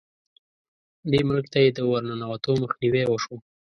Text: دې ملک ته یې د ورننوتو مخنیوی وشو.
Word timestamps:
دې 1.11 1.19
ملک 1.29 1.45
ته 1.53 1.57
یې 1.63 1.69
د 1.77 1.79
ورننوتو 1.91 2.51
مخنیوی 2.63 3.03
وشو. 3.07 3.35